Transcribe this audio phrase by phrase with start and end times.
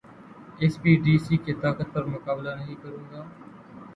[0.61, 3.21] S P, D C کی طاقت پر مقابلہ نہیں کروں گا